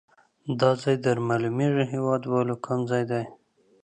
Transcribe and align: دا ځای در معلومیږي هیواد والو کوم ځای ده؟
دا 0.59 0.71
ځای 0.81 0.95
در 1.05 1.17
معلومیږي 1.27 1.85
هیواد 1.93 2.21
والو 2.31 2.55
کوم 2.65 2.79
ځای 2.89 3.03
ده؟ 3.11 3.21